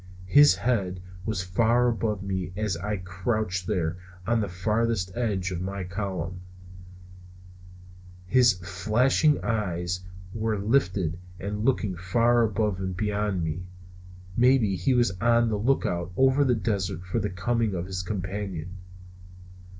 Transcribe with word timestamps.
His 0.25 0.55
head 0.55 0.99
was 1.27 1.43
far 1.43 1.87
above 1.87 2.23
me 2.23 2.53
as 2.57 2.75
I 2.75 2.97
crouched 2.97 3.67
there 3.67 3.97
on 4.25 4.39
the 4.41 4.49
farther 4.49 4.95
edge 5.13 5.51
of 5.51 5.61
my 5.61 5.83
column; 5.83 6.41
his 8.25 8.53
flashing 8.67 9.39
eyes 9.43 9.99
were 10.33 10.57
lifted 10.57 11.19
and 11.39 11.63
looking 11.63 11.95
far 11.95 12.41
above 12.41 12.79
me 12.79 12.85
and 12.87 12.97
beyond 12.97 13.43
me. 13.43 13.67
Maybe 14.35 14.75
he 14.75 14.95
was 14.95 15.11
on 15.21 15.49
the 15.49 15.59
lookout 15.59 16.11
over 16.17 16.43
the 16.43 16.55
desert 16.55 17.03
for 17.05 17.19
the 17.19 17.29
coming 17.29 17.75
of 17.75 17.85
his 17.85 18.01
companion. 18.01 18.77